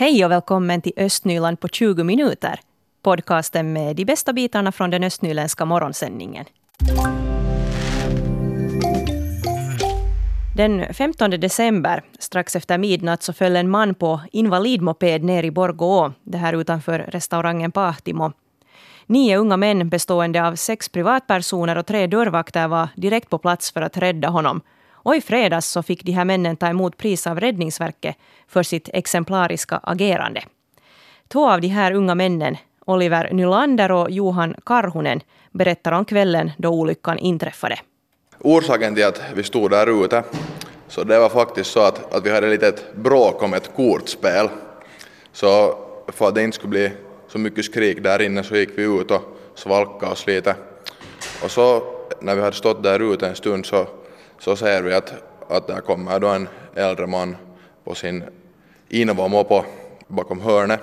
[0.00, 2.60] Hej och välkommen till Östnyland på 20 minuter.
[3.02, 6.44] Podcasten med de bästa bitarna från den östnyländska morgonsändningen.
[10.56, 16.12] Den 15 december, strax efter midnatt, så föll en man på invalidmoped ner i Borgå,
[16.22, 18.32] det här utanför restaurangen Pahtimo.
[19.06, 23.82] Nio unga män bestående av sex privatpersoner och tre dörrvakter var direkt på plats för
[23.82, 24.60] att rädda honom.
[25.02, 28.16] Och i fredags så fick de här männen ta emot pris av Räddningsverket
[28.48, 30.42] för sitt exemplariska agerande.
[31.28, 36.68] Två av de här unga männen, Oliver Nylander och Johan Karhunen, berättar om kvällen då
[36.68, 37.78] olyckan inträffade.
[38.38, 40.24] Orsaken till att vi stod där ute,
[40.88, 44.48] så det var faktiskt så att, att vi hade ett litet bråk om ett kortspel.
[45.32, 46.90] Så för att det inte skulle bli
[47.28, 49.22] så mycket skrik där inne så gick vi ut och
[49.54, 50.54] svalkade oss lite.
[51.44, 51.82] Och så
[52.20, 53.86] när vi hade stått där ute en stund så,
[54.40, 55.12] så ser vi att,
[55.48, 57.36] att där kommer då en äldre man
[57.84, 58.24] på sin
[58.88, 59.64] Inova-mopo
[60.08, 60.80] bakom hörnet.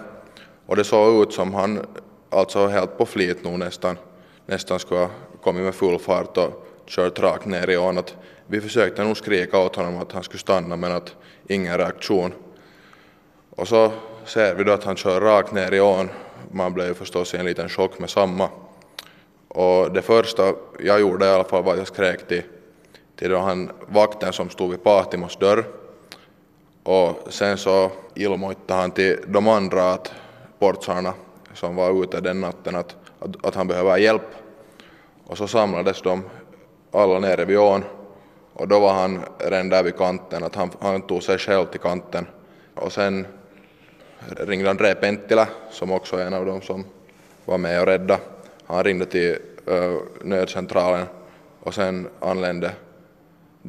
[0.65, 1.85] Och det såg ut som han
[2.29, 3.97] alltså helt på flit nog nästan,
[4.45, 5.09] nästan skulle ha
[5.41, 7.97] kommit med full fart och kört rakt ner i ån.
[7.97, 8.15] Att
[8.47, 11.15] vi försökte nog skrika åt honom att han skulle stanna men att
[11.47, 12.33] ingen reaktion.
[13.49, 13.91] Och så
[14.25, 16.09] ser vi då att han kör rakt ner i ån.
[16.51, 18.49] Man blev förstås i en liten chock med samma.
[19.47, 22.43] Och det första jag gjorde i alla fall var att jag skrek till,
[23.17, 25.65] till då han, vakten som stod vid Patimos dörr.
[26.83, 30.13] Och sen så ilmoittade han till de andra att
[30.59, 31.13] portsarna
[31.53, 34.35] som var ute den natten att, att, att han behöver hjälp.
[35.25, 36.23] Och så samlades de
[36.91, 37.83] alla nere vid ån
[38.53, 41.79] och då var han redan där vid kanten, att han, han tog sig själv till
[41.79, 42.27] kanten.
[42.75, 43.27] Och sen
[44.37, 46.85] ringde André Penttilä som också är en av dem som
[47.45, 48.19] var med och räddade.
[48.65, 49.37] Han ringde till
[49.69, 51.05] uh, nödcentralen
[51.59, 52.71] och sen anlände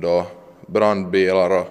[0.01, 0.27] då
[0.67, 1.67] brandbilar och,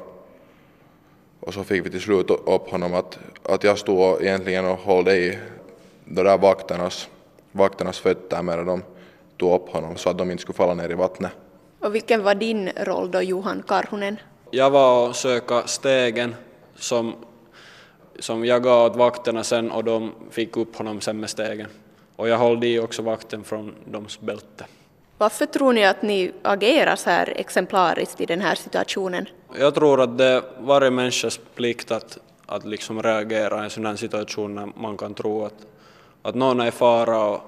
[1.40, 5.08] och så fick vi till slut upp honom att, att jag stod egentligen och höll
[5.08, 5.38] i
[6.06, 7.10] de där vakternas,
[7.52, 8.84] vakternas fötter medan de
[9.38, 11.32] tog upp honom så att de inte skulle falla ner i vattnet.
[11.80, 14.18] Och vilken var din roll då, Johan Karhunen?
[14.52, 16.36] Jag var och söka stegen
[16.76, 17.16] som,
[18.20, 21.68] som jag gav åt vakterna sen och de fick upp honom sen med stegen.
[22.16, 24.66] Och jag höll i också vakten från deras bälte.
[25.20, 29.26] Varför tror ni att ni agerar så här exemplariskt i den här situationen?
[29.60, 33.86] Jag tror att det är varje människas plikt att, att liksom reagera i en sån
[33.86, 35.54] här situation när man kan tro att,
[36.22, 37.42] att någon är i fara och,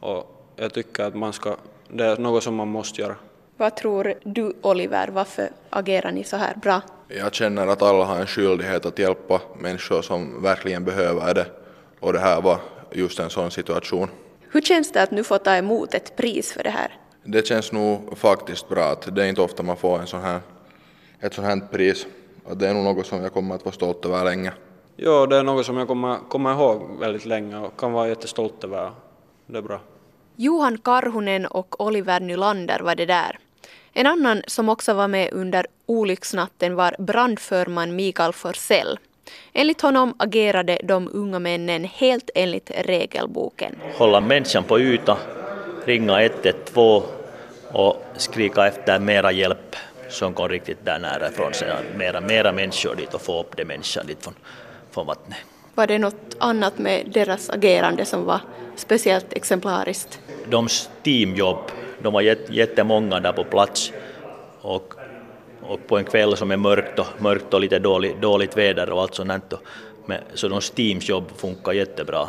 [0.00, 1.56] och jag tycker att man ska,
[1.88, 3.16] det är något som man måste göra.
[3.56, 6.82] Vad tror du Oliver, varför agerar ni så här bra?
[7.08, 11.46] Jag känner att alla har en skyldighet att hjälpa människor som verkligen behöver det
[12.00, 12.58] och det här var
[12.92, 14.08] just en sån situation.
[14.50, 16.98] Hur känns det att nu få ta emot ett pris för det här?
[17.24, 20.40] Det känns nog faktiskt bra att det är inte ofta man får en sån här,
[21.20, 22.06] ett sånt här pris.
[22.44, 24.52] Och det är nog något som jag kommer att vara stolt över länge.
[24.96, 28.64] Ja, det är något som jag kommer, kommer ihåg väldigt länge och kan vara jättestolt
[28.64, 28.90] över.
[29.46, 29.80] Det är bra.
[30.36, 33.38] Johan Karhunen och Oliver Nylander var det där.
[33.92, 38.98] En annan som också var med under olycksnatten var brandförman Mikael Forsell.
[39.52, 43.76] Enligt honom agerade de unga männen helt enligt regelboken.
[43.94, 45.18] Hålla människan på yta,
[45.84, 47.02] ringa 112
[47.72, 49.76] och skrika efter mera hjälp
[50.08, 51.72] som kom riktigt där nära ifrån sig.
[51.96, 54.34] Mera, mera människor dit och få upp de människan dit från,
[54.90, 55.38] från vattnet.
[55.74, 58.40] Var det något annat med deras agerande som var
[58.76, 60.20] speciellt exemplariskt?
[60.48, 60.68] De
[61.02, 61.70] teamjobb,
[62.02, 63.92] de var jättemånga där på plats
[64.60, 64.94] och,
[65.62, 69.02] och på en kväll som är mörkt och, mörkt och lite dåligt, dåligt väder och
[69.02, 69.54] allt sånt
[70.34, 72.28] så de teamsjobb funkar jättebra.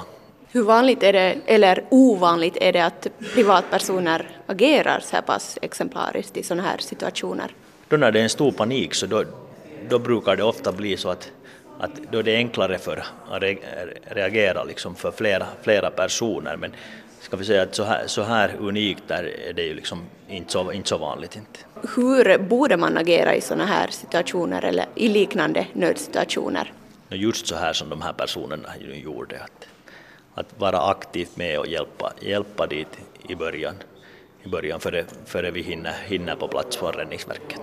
[0.52, 6.38] Hur vanligt är det, eller ovanligt är det att privatpersoner agerar så här pass exemplariskt
[6.38, 7.52] i sådana här situationer?
[7.88, 9.24] Då när det är en stor panik så då,
[9.90, 11.32] då brukar det ofta bli så att
[11.80, 13.44] att då är det enklare för att
[14.06, 16.58] reagera liksom för flera, flera personer.
[16.58, 16.72] Men
[17.20, 20.72] ska vi säga att så här, så här unikt är det ju liksom inte så,
[20.72, 21.36] inte så vanligt.
[21.36, 21.60] Inte.
[21.96, 26.74] Hur borde man agera i sådana här situationer eller i liknande nödsituationer?
[27.10, 28.70] Just så här som de här personerna
[29.04, 29.68] gjorde, att,
[30.36, 33.76] att vara aktivt med och hjälpa, hjälpa dit i början,
[34.44, 37.62] i början före, före vi hinner, hinner på plats från Räddningsverket.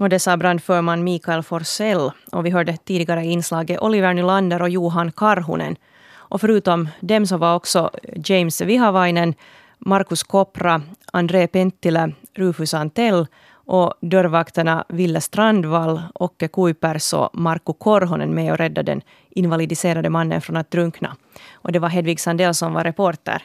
[0.00, 2.10] Och det sa brandförman Mikael Forsell.
[2.32, 5.76] Och vi hörde tidigare inslaget Oliver Nylander och Johan Karhunen.
[6.14, 7.90] Och förutom dem så var också
[8.24, 9.34] James Vihavainen,
[9.78, 13.26] Markus Kopra, André Penttilä, Rufus Antell
[13.66, 20.40] och dörrvakterna Ville Strandvall, Åke Kuipers och Markku Korhonen med och räddade den invalidiserade mannen
[20.40, 21.16] från att drunkna.
[21.54, 23.42] Och det var Hedvig Sandell som var reporter.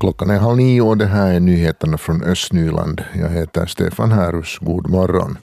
[0.00, 3.04] Klockan är halv nio och det här är nyheterna från Östnyland.
[3.14, 4.58] Jag heter Stefan Härus.
[4.58, 5.38] God morgon.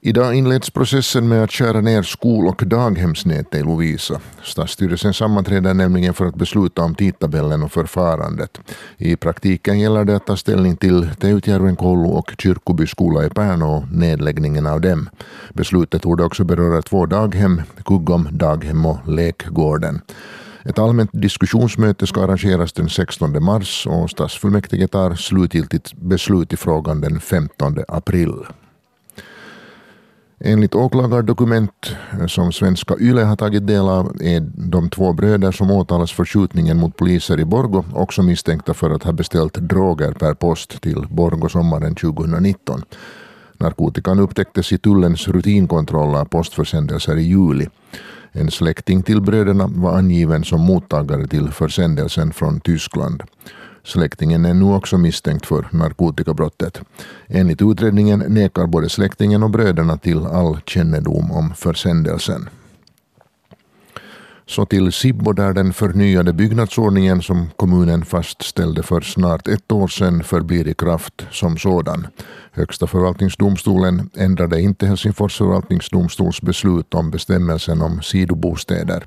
[0.00, 4.20] Idag inleds processen med att skära ner skol och daghemsnätet i Lovisa.
[4.42, 8.60] Stadsstyrelsen sammanträder nämligen för att besluta om tidtabellen och förfarandet.
[8.96, 13.64] I praktiken gäller det att ta ställning till Teutjärven koulu och Kyrkoby skola i Pärnu
[13.64, 15.08] och nedläggningen av dem.
[15.54, 20.00] Beslutet torde också beröra två daghem, Kuggom daghem och Lekgården.
[20.64, 27.00] Ett allmänt diskussionsmöte ska arrangeras den 16 mars och stadsfullmäktige tar slutgiltigt beslut i frågan
[27.00, 28.32] den 15 april.
[30.40, 35.70] Enligt åklagardokument eh, som svenska YLE har tagit del av är de två bröder som
[35.70, 40.34] åtalas för skjutningen mot poliser i Borgo också misstänkta för att ha beställt droger per
[40.34, 42.82] post till Borgo sommaren 2019.
[43.58, 47.68] Narkotikan upptäcktes i tullens rutinkontroll av postförsändelser i juli.
[48.32, 53.22] En släkting till bröderna var angiven som mottagare till försändelsen från Tyskland.
[53.88, 56.80] Släktingen är nu också misstänkt för narkotikabrottet.
[57.26, 62.48] Enligt utredningen nekar både släktingen och bröderna till all kännedom om försändelsen.
[64.46, 70.22] Så till Sibbo där den förnyade byggnadsordningen som kommunen fastställde för snart ett år sedan
[70.24, 72.06] förblir i kraft som sådan.
[72.52, 79.06] Högsta förvaltningsdomstolen ändrade inte Helsingfors förvaltningsdomstols beslut om bestämmelsen om sidobostäder.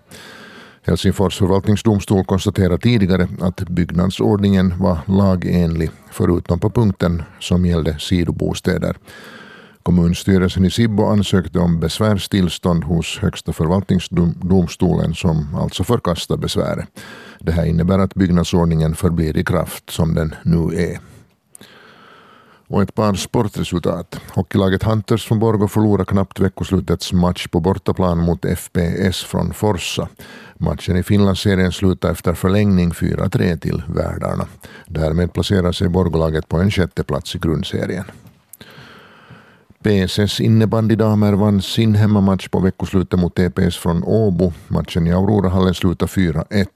[0.84, 8.98] Helsingfors förvaltningsdomstol konstaterade tidigare att byggnadsordningen var lagenlig förutom på punkten som gällde sidobostäder.
[9.84, 16.88] Kommunstyrelsen i Sibbo ansökte om besvärstillstånd hos Högsta förvaltningsdomstolen som alltså förkastar besväret.
[17.40, 21.11] Det här innebär att byggnadsordningen förblir i kraft som den nu är.
[22.72, 24.20] Och ett par sportresultat.
[24.30, 30.08] Hockeylaget Hunters från Borgå förlorade knappt veckoslutets match på bortaplan mot FPS från Forsa.
[30.58, 34.48] Matchen i Finlandsserien slutade efter förlängning 4-3 till värdarna.
[34.88, 38.06] Därmed placerar sig Borgolaget på en sjätte plats i grundserien.
[39.84, 44.54] PSS innebandydamer vann sin hemmamatch på veckoslutet mot TPS från Åbo.
[44.68, 46.68] Matchen i Aurorahallen slutade 4-1.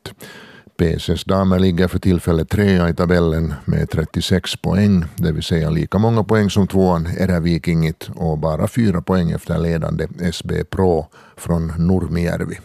[0.78, 5.98] PSS damer ligger för tillfället trea i tabellen med 36 poäng, det vill säga lika
[5.98, 11.08] många poäng som tvåan Erävikingit och bara fyra poäng efter ledande SB Pro
[11.38, 12.58] från Nurmijärvi.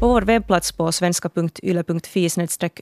[0.00, 2.28] På vår webbplats på svenska.yle.fi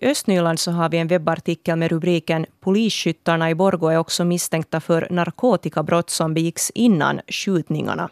[0.02, 5.08] östnyland så har vi en webbartikel med rubriken Polisskyttarna i Borgå är också misstänkta för
[5.10, 8.10] narkotikabrott som begicks innan skjutningarna.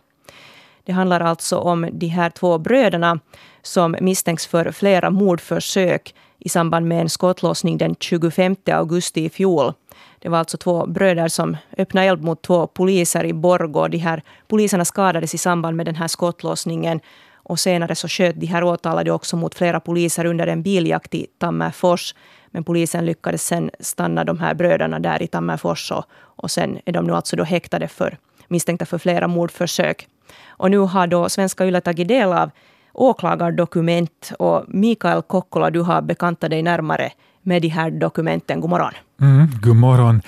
[0.88, 3.20] Det handlar alltså om de här två bröderna
[3.62, 9.73] som misstänks för flera mordförsök i samband med en skottlossning den 25 augusti i fjol.
[10.19, 13.88] Det var alltså två bröder som öppnade eld mot två poliser i Borgå.
[13.88, 17.00] De här poliserna skadades i samband med den här skottlossningen.
[17.34, 21.26] Och senare så sköt de här åtalade också mot flera poliser under en biljakt i
[21.38, 22.14] Tammerfors.
[22.50, 26.93] Men polisen lyckades sen stanna de här bröderna där i Tammerfors och, och sen är
[26.93, 28.19] de nu alltså då häktade för
[28.49, 30.08] misstänkta för flera mordförsök.
[30.48, 32.50] Och nu har då svenska Yle tagit del av
[32.92, 37.10] åklagardokument och Mikael Kokkola, du har bekantat dig närmare
[37.42, 38.60] med de här dokumenten.
[38.60, 38.92] God morgon.
[39.20, 40.22] Mm, god morgon.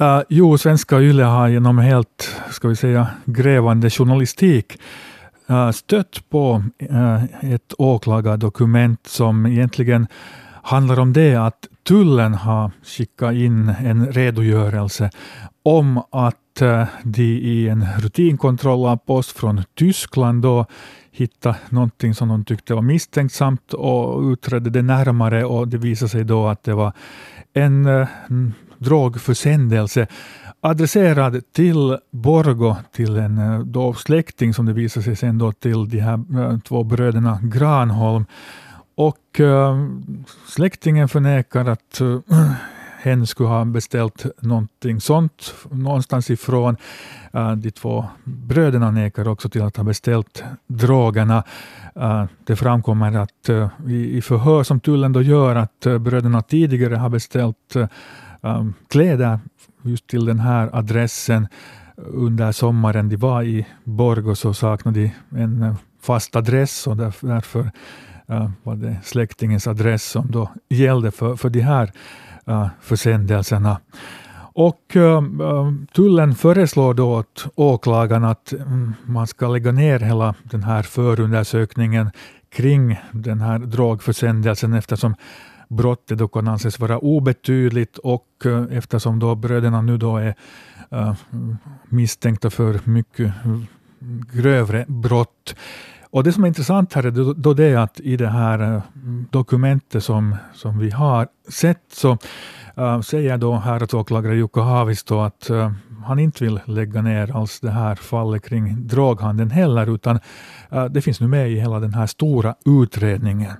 [0.00, 4.78] Uh, jo, svenska Yle har genom helt, ska vi säga, grävande journalistik
[5.50, 10.06] uh, stött på uh, ett åklagardokument som egentligen
[10.62, 15.10] handlar om det att tullen har skickat in en redogörelse
[15.62, 20.66] om att Eh, de i en rutinkontroll av post från Tyskland då
[21.10, 26.24] hittade någonting som de tyckte var misstänksamt och utredde det närmare och det visade sig
[26.24, 26.92] då att det var
[27.52, 28.08] en eh,
[28.78, 30.06] drogförsändelse
[30.60, 35.88] adresserad till Borgo, till en eh, då släkting som det visade sig sen då till
[35.88, 38.24] de här två bröderna Granholm.
[38.94, 39.86] Och äh,
[40.48, 42.00] släktingen förnekar att
[43.02, 46.76] hen skulle ha beställt någonting sånt någonstans ifrån.
[47.32, 51.44] Eh, de två bröderna nekar också till att ha beställt drogerna.
[51.94, 57.08] Eh, det framkommer att eh, i, förhör som tullen då gör att bröderna tidigare har
[57.08, 57.74] beställt
[58.88, 59.38] kläder
[59.82, 61.48] just till den här adressen
[61.96, 67.70] under sommaren de var i Borgå så saknade de en fast adress och därför
[68.62, 71.92] var det släktingens adress som då gällde för, för de här
[72.46, 73.80] Äh, försändelserna.
[74.54, 80.34] Och äh, äh, tullen föreslår då åt åklagaren att mm, man ska lägga ner hela
[80.42, 82.10] den här förundersökningen
[82.48, 85.14] kring den här drogförsändelsen eftersom
[85.68, 88.26] brottet då kan anses vara obetydligt och
[88.70, 90.34] eftersom då bröderna nu då är
[91.88, 93.66] misstänkta för mycket mm,
[94.32, 95.54] grövre brott.
[96.12, 98.74] Och det som är intressant här är då, då det är att i det här
[98.74, 98.82] eh,
[99.30, 102.18] dokumentet som, som vi har sett så
[102.76, 105.72] äh, säger då häradsåklagare Jukka Haavisto att äh,
[106.04, 110.18] han inte vill lägga ner alls det här fallet kring droghandeln heller, utan
[110.70, 113.52] äh, det finns nu med i hela den här stora utredningen.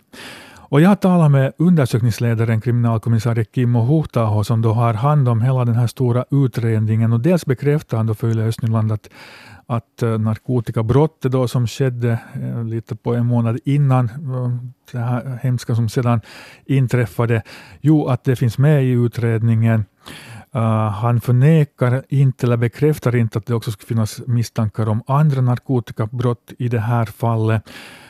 [0.73, 5.65] Och jag har talat med undersökningsledaren kriminalkommissarie Kimmo Huhtaho som då har hand om hela
[5.65, 9.09] den här stora utredningen och dels bekräftar han då för Yle Östnyland att,
[9.67, 14.57] att eh, narkotikabrottet då som skedde eh, lite på en månad innan eh,
[14.93, 16.21] det här hemska som sedan
[16.65, 17.43] inträffade,
[17.81, 19.85] jo att det finns med i utredningen.
[20.57, 25.41] Uh, han förnekar inte eller bekräftar inte att det också skulle finnas misstankar om andra
[25.41, 27.63] narkotikabrott i det här fallet.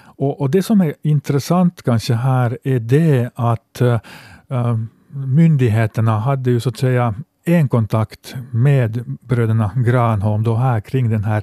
[0.05, 4.79] Och, och, Det som är intressant kanske här är det att uh,
[5.09, 11.25] myndigheterna hade ju så att säga en kontakt med bröderna Granholm då här kring den
[11.25, 11.43] här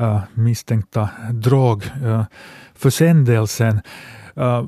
[0.00, 3.80] uh, misstänkta drogförsändelsen.
[4.36, 4.64] Eh, uh, eh,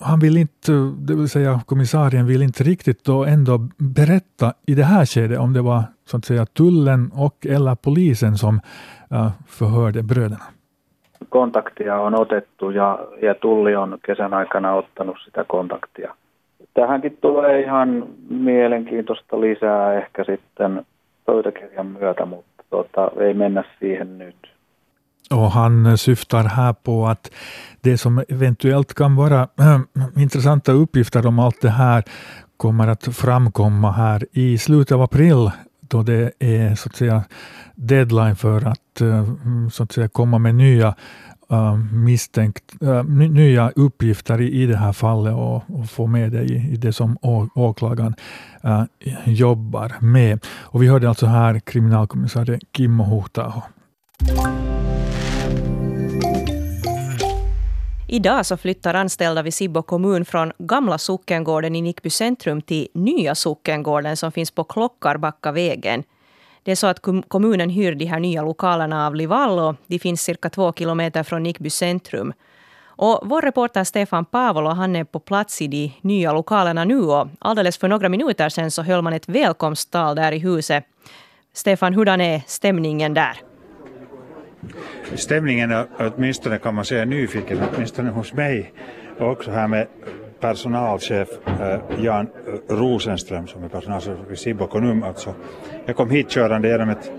[0.00, 4.84] han vill inte, det vill säga kommissarien vill inte riktigt då ändå berätta i det
[4.84, 8.60] här skedet om det var så att säga tullen och eller polisen som
[9.12, 10.44] uh, förhörde bröderna
[11.28, 16.14] kontaktia on otettu ja, ja Tulli on kesän aikana ottanut sitä kontaktia.
[16.74, 20.86] Tähänkin tulee ihan mielenkiintoista lisää ehkä sitten
[21.26, 24.54] pöytäkirjan myötä, mutta tota, ei mennä siihen nyt.
[25.30, 27.30] Och han syftar här på att
[27.80, 29.80] det som eventuellt kan vara äh,
[30.16, 32.02] intressanta uppgifter om allt det här
[32.56, 35.50] kommer att framkomma här i slutet av april
[35.80, 37.24] då det är så att säga
[37.74, 39.24] deadline för att, äh,
[39.70, 40.94] så att säga, komma med nya
[41.54, 46.42] Äh, misstänkt, äh, nya uppgifter i, i det här fallet och, och få med det
[46.42, 48.14] i, i det som å, åklagaren
[48.62, 48.82] äh,
[49.24, 50.46] jobbar med.
[50.46, 53.62] Och vi hörde alltså här kriminalkommissarie Kimmo Huhtaho.
[58.08, 63.34] Idag så flyttar anställda vid Sibbo kommun från gamla sockengården i Nickby centrum till nya
[63.34, 66.02] sockengården som finns på Klockarbackavägen
[66.64, 70.22] det är så att kommunen hyr de här nya lokalerna av Livall och de finns
[70.22, 72.32] cirka två kilometer från Nickby centrum.
[72.96, 77.28] Och vår reporter Stefan Paavolo, han är på plats i de nya lokalerna nu och
[77.38, 80.84] alldeles för några minuter sedan så höll man ett välkomsttal där i huset.
[81.52, 83.40] Stefan, hurdan är stämningen där?
[85.14, 88.72] Stämningen är åtminstone kan man säga nyfiken, åtminstone hos mig
[89.18, 89.86] och också här med
[90.44, 92.26] personalchef eh, Jan
[92.68, 95.02] Rosenström som är personalchef i Sibbo kommun.
[95.02, 95.34] Alltså.
[95.86, 97.12] Jag kom hit körande genom ett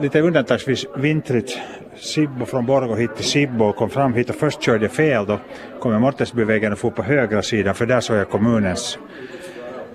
[0.00, 1.58] lite undantagsvis vintrigt
[1.96, 5.26] Sibbo från Borgå hit till Sibbo och kom fram hit och först körde jag fel
[5.26, 5.38] då
[5.80, 8.98] kom jag Mortensbyvägen och for på högra sidan för där såg jag kommunens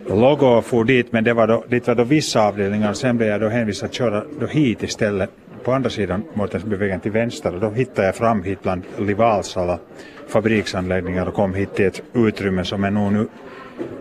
[0.08, 3.18] logo och for dit men det var då, dit var då vissa avdelningar och sen
[3.18, 5.30] blev jag då hänvisad att köra då hit istället
[5.64, 9.80] på andra sidan Mårtensbyvägen till vänster och då hittade jag fram hit bland Livals alla
[10.28, 13.28] fabriksanläggningar och kom hit till ett utrymme som är nog nu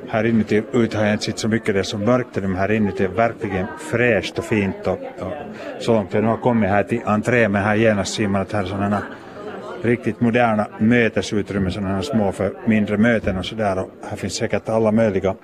[0.08, 2.70] här inuti ut har jag inte sett så mycket, det är så mörkt men här
[2.70, 5.32] inuti är verkligen fräscht och fint och, och
[5.78, 8.52] så långt jag nu har kommit här till entrén men här genast ser man att
[8.52, 9.02] här är sådana
[9.82, 13.78] riktigt moderna mötesutrymmen, sådana små för mindre möten och sådär.
[13.78, 15.34] Och här finns säkert alla möjliga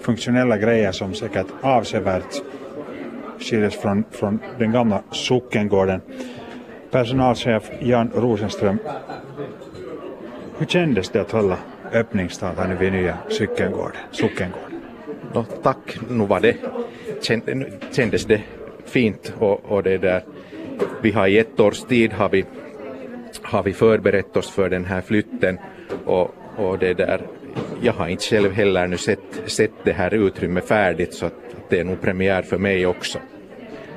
[0.00, 2.42] funktionella grejer som säkert avsevärt
[3.38, 6.00] skiljes från, från den gamla sockengården.
[6.90, 8.78] Personalchef Jan Rosenström,
[10.58, 11.58] hur kändes det att hålla
[11.92, 14.80] öppningstal här nu vid nya cykelgården, sockengården?
[15.34, 16.56] No, tack, nu var det,
[17.92, 18.40] kändes det
[18.84, 20.22] fint och, och det där,
[21.02, 22.44] vi har i ett års tid har vi,
[23.42, 25.58] har vi förberett oss för den här flytten
[26.04, 27.20] och, och det där,
[27.82, 31.80] jag har inte själv heller nu sett, sett det här utrymmet färdigt så att det
[31.80, 33.18] är nog premiär för mig också.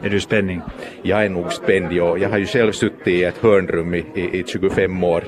[0.04, 0.62] Är du spänning?
[1.02, 2.18] Jag är nog spänd, ja.
[2.18, 5.24] jag har ju själv suttit i ett hörnrum i, i, i 25 år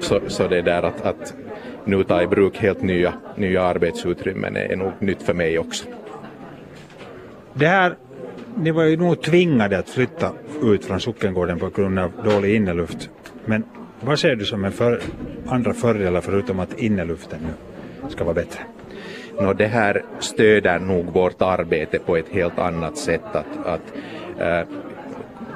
[0.00, 1.34] så, så det där att, att
[1.84, 5.86] nu ta i bruk helt nya, nya arbetsutrymmen är nog nytt för mig också.
[7.52, 7.96] Det här,
[8.56, 13.10] ni var ju nog tvingade att flytta ut från sockengården på grund av dålig inneluft.
[13.44, 13.64] Men
[14.00, 15.00] vad ser du som en för,
[15.46, 18.60] andra fördelar förutom att inneluften nu ska vara bättre?
[19.40, 23.24] No, det här stöder nog vårt arbete på ett helt annat sätt.
[23.32, 23.92] Att, att
[24.38, 24.68] äh,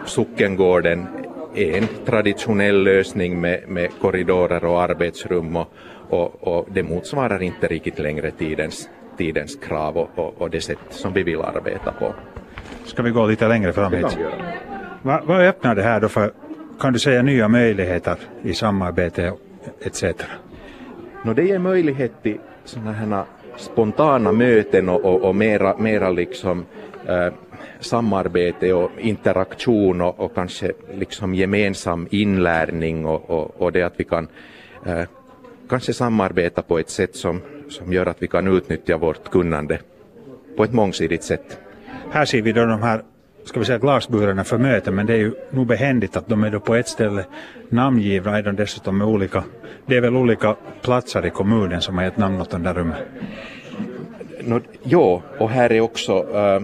[0.04, 1.06] sockengården
[1.54, 5.72] är en traditionell lösning med, med korridorer och arbetsrum och,
[6.08, 10.78] och, och, det motsvarar inte riktigt längre tidens, tidens krav och, och, och det sätt
[10.90, 12.14] som vi vill arbeta på.
[12.84, 14.18] Ska vi gå lite längre fram hit?
[15.02, 16.32] Vad, vad öppnar det här då för,
[16.80, 19.32] kan du säga, nya möjligheter i samarbete
[19.80, 20.04] etc?
[21.24, 23.24] No, det ger möjlighet till sådana här
[23.56, 26.64] spontana möten och, och, och mera, mera liksom,
[27.06, 27.32] eh,
[27.80, 34.04] samarbete och interaktion och, och, kanske liksom gemensam inlärning och, och, och det att vi
[34.04, 34.28] kan
[34.86, 35.04] eh,
[35.68, 39.78] kanske samarbeta på ett sätt som, som gör att vi kan utnyttja vårt kunnande
[40.56, 41.58] på ett mångsidigt sätt.
[42.10, 43.02] Här ser vi då de här
[43.44, 46.50] ska vi säga glasburarna för möten men det är ju nog behändigt att de är
[46.50, 47.24] då på ett ställe
[47.68, 49.44] namngivna är de dessutom med olika,
[49.86, 52.98] det är väl olika platser i kommunen som har gett namn åt de där rummen.
[54.42, 56.62] No, ja, och här är också uh,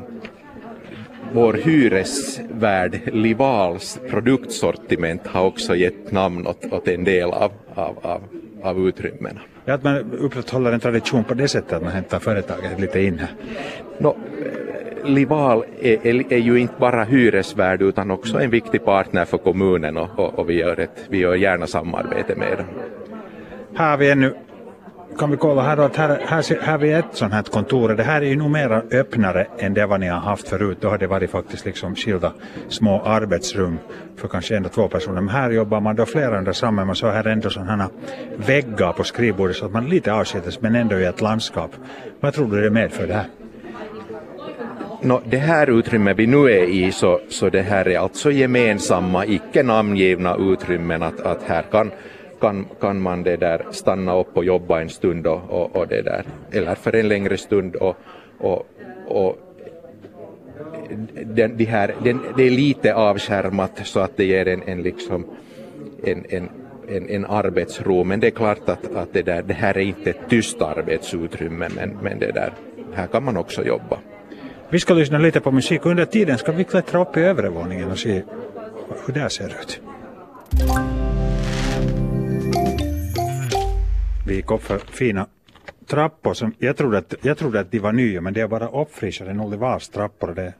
[1.33, 8.23] vår hyresvärd Livals produktsortiment har också gett namn åt, åt en del av, av, av,
[8.63, 9.41] av utrymmena.
[9.65, 13.19] Ja, att man upprätthåller en tradition på det sättet att man hämtar företaget lite in
[13.19, 13.31] här.
[13.99, 14.17] No,
[15.09, 19.97] Lival är, är, är, ju inte bara hyresvärd utan också en viktig partner för kommunen
[19.97, 22.67] och, och, och vi, gör ett, vi gör gärna samarbete med dem.
[23.75, 24.35] Här har vi ännu
[25.19, 27.89] kan vi kolla här då att här, här, här vi ett sånt här kontor.
[27.89, 30.79] Det här är ju nog mera öppnare än det vad ni har haft förut.
[30.81, 32.33] Då har det varit faktiskt liksom skilda
[32.69, 33.79] små arbetsrum
[34.17, 35.21] för kanske en och två personer.
[35.21, 37.89] Men här jobbar man då flera under samma, man så här ändå sådana här
[38.37, 41.71] väggar på skrivbordet så att man lite avskildes men ändå i ett landskap.
[42.21, 43.27] Vad tror du det medför det här?
[45.03, 49.27] No, det här utrymmet vi nu är i så, så det här är alltså gemensamma,
[49.27, 51.91] icke namngivna utrymmen att, att här kan,
[52.41, 56.03] kan, kan man det där stanna upp och jobba en stund och, och, och det
[56.03, 57.97] där, eller för en längre stund och,
[58.39, 58.67] och,
[59.07, 59.39] och
[61.25, 65.27] den, det, här, den, det är lite avskärmat så att det ger en, en liksom
[66.05, 66.49] en, en
[66.89, 70.11] en, en arbetsro, men det är klart att, att det, där, det här är inte
[70.11, 72.53] ett tyst arbetsutrymme, men, men det där,
[72.95, 73.99] här kan man också jobba.
[74.71, 77.91] Vi ska lyssna lite på musik under tiden ska vi klättra upp i övre våningen
[77.91, 78.23] och se
[79.07, 79.81] hur det ser ut.
[84.27, 85.27] Vi gick upp för fina
[85.87, 88.69] trappor som jag trodde att, jag trodde att de var nya men det är bara
[88.69, 90.35] uppfrischade Nollivars trappor.
[90.35, 90.53] Det är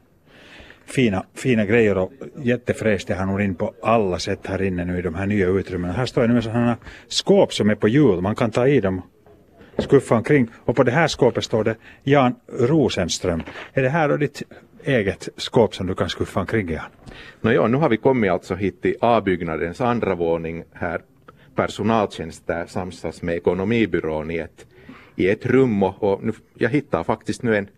[0.85, 2.11] fina, fina grejer och
[2.41, 3.09] jättefräscht.
[3.09, 5.93] Jag har nog in på alla sätt här inne nu i de här nya utrymmena.
[5.93, 8.21] Här står jag nu med sådana skåp som är på hjul.
[8.21, 9.01] Man kan ta i dem
[9.77, 13.43] skuffa omkring och på det här skåpet står det Jan Rosenström.
[13.73, 14.43] Är det här då ditt
[14.83, 16.85] eget skåp som du kan skuffa omkring Jan?
[17.41, 21.01] No ja, nu har vi kommit alltså hit till A-byggnadens andra våning här
[21.55, 24.65] personaltjänst där samsas med ekonomibyrån i ett,
[25.15, 27.69] i ett rum och, och nu, jag hittar faktiskt nu en,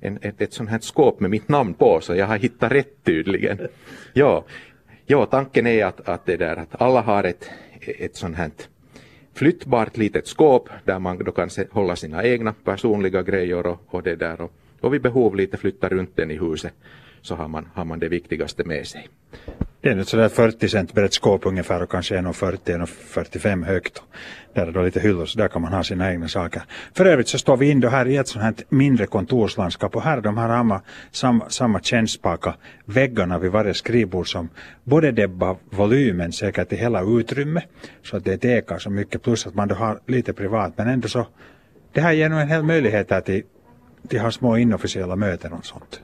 [0.00, 3.04] en, ett, ett sånt här skåp med mitt namn på så jag har hittat rätt
[3.04, 3.58] tydligen.
[4.12, 4.44] Ja,
[5.06, 8.50] ja tanken är att, att, det där, att alla har ett, ett sånt här
[9.36, 14.16] flyttbart litet skåp där man då kan hålla sina egna personliga grejer och, och det
[14.16, 16.74] där och, och vid behov lite flytta runt den i huset
[17.22, 19.08] så har man, har man det viktigaste med sig.
[19.86, 24.02] Det är ett sådär 40 cent brett skåp ungefär och kanske 1,40-1,45 högt.
[24.54, 26.62] Där är då lite hyllor så där kan man ha sina egna saker.
[26.94, 30.02] För övrigt så står vi in då här i ett sånt här mindre kontorslandskap och
[30.02, 30.80] här de har samma,
[31.50, 34.48] samma, samma väggarna vid varje skrivbord som
[34.84, 37.64] både debbar volymen säkert i hela utrymmet
[38.02, 41.08] så att det tekar så mycket plus att man då har lite privat men ändå
[41.08, 41.26] så
[41.92, 43.42] det här ger nog en hel möjlighet att till,
[44.08, 46.00] till ha små inofficiella möten och sånt.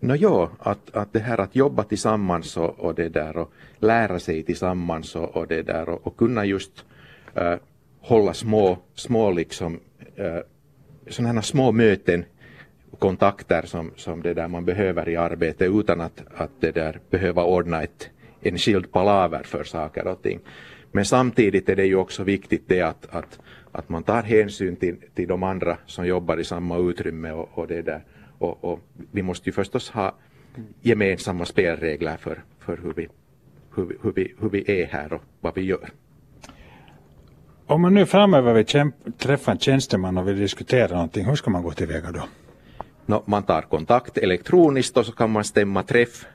[0.00, 4.18] No ja, att, att det här att jobba tillsammans och, och det där och lära
[4.18, 6.84] sig tillsammans och, och det där och, och kunna just
[7.34, 7.54] äh,
[8.00, 9.80] hålla små, små liksom
[10.16, 10.38] äh,
[11.08, 12.24] sådana små möten
[12.98, 17.44] kontakter som, som det där man behöver i arbetet utan att, att det där behöva
[17.44, 20.40] ordna ett, en skild palaver för saker och ting.
[20.92, 23.38] Men samtidigt är det ju också viktigt det att, att,
[23.72, 27.66] att man tar hänsyn till, till de andra som jobbar i samma utrymme och, och
[27.66, 28.04] det där
[28.38, 30.14] och, och, vi måste ju förstås ha
[30.80, 33.08] gemensamma spelregler för, för hur, vi,
[33.74, 35.90] hur, hur, vi, hur vi är här och vad vi gör.
[37.66, 41.62] Om man nu framöver vill träffa en tjänsteman och vill diskutera någonting, hur ska man
[41.62, 42.22] gå tillväga då?
[43.06, 46.26] No, man tar kontakt elektroniskt och så kan man stämma träff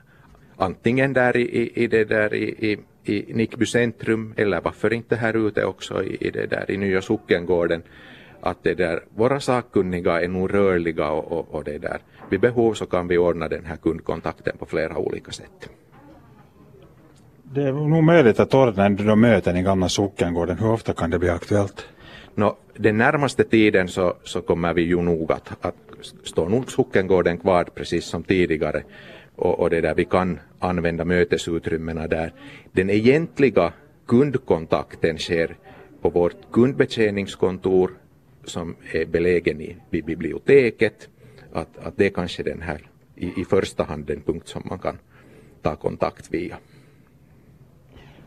[0.58, 2.78] antingen där i, i, i det där i, i,
[3.14, 7.02] i Nickby centrum eller varför inte här ute också i, i det där i Nya
[7.02, 7.84] Sockengården
[8.42, 12.00] att det där, våra sakkunniga är nog rörliga och, och, och det där.
[12.30, 15.70] Vid behov så kan vi ordna den här kundkontakten på flera olika sätt.
[17.44, 20.58] Det är nog möjligt att ordna ändå möten i gamla sockengården.
[20.58, 21.86] Hur ofta kan det bli aktuellt?
[22.36, 25.76] No, den närmaste tiden så, så kommer vi ju nog att, att
[26.24, 28.84] stå nog sockengården kvar precis som tidigare
[29.36, 32.34] och, och det där vi kan använda mötesutrymmena där.
[32.72, 33.74] Den egentliga
[34.08, 35.56] kundkontakten sker
[36.02, 37.92] på vårt kundbetjäningskontor
[38.44, 41.10] som är belägen i, biblioteket,
[41.54, 42.82] att, att det är kanske den här
[43.16, 44.98] i, i första hand den punkt som man kan
[45.62, 46.58] ta kontakt via.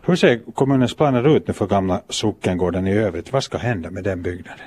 [0.06, 3.32] Hur ser kommunens planer ut nu för gamla sockengården i övrigt?
[3.32, 4.66] Vad ska hända med den byggnaden?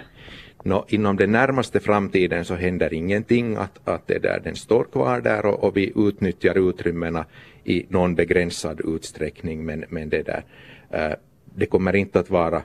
[0.64, 5.22] Nå, inom den närmaste framtiden så händer ingenting, att, att det där, den står kvar
[5.22, 7.26] där och, och vi utnyttjar utrymmena
[7.64, 10.44] i någon begränsad utsträckning, men, men det där,
[10.90, 11.14] eh,
[11.56, 12.62] det kommer inte att vara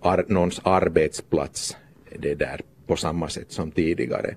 [0.00, 1.76] ar, någons arbetsplats
[2.18, 4.34] det där på samma sätt som tidigare.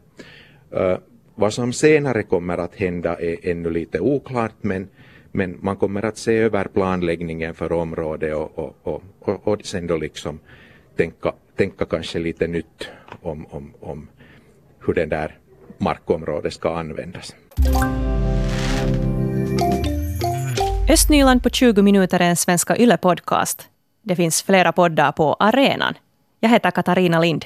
[0.76, 0.98] Uh,
[1.36, 4.88] vad som senare kommer att hända är ännu lite oklart, men,
[5.32, 9.88] men man kommer att se över planläggningen för området och, och, och, och, och sen
[9.88, 10.40] då liksom
[10.96, 12.88] tänka, tänka kanske lite nytt
[13.22, 14.08] om, om, om
[14.86, 15.38] hur det där
[15.78, 17.36] markområdet ska användas.
[20.90, 23.68] Östnyland på 20 minuter är en Svenska Yle-podcast.
[24.02, 25.94] Det finns flera poddar på arenan.
[26.40, 27.46] Jag heter Katarina Lind.